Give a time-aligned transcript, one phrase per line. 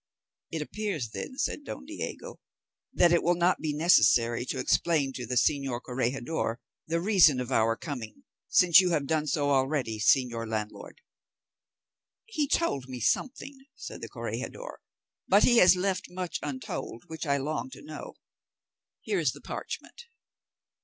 [0.49, 2.39] "It appears, then," said Don Diego,
[2.91, 7.51] "that it will not be necessary to explain to the señor corregidor the reason of
[7.51, 11.01] our coming, since you have done so already, señor landlord."
[12.25, 14.79] "He told me something," said the corregidor,
[15.27, 18.15] "but he has left much untold which I long to know.
[19.01, 20.05] Here is the parchment."